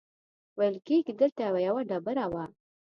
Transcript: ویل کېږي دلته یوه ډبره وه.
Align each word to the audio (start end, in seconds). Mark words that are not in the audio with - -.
ویل 0.57 0.75
کېږي 0.87 1.13
دلته 1.21 1.43
یوه 1.67 1.81
ډبره 1.89 2.25
وه. 2.33 2.45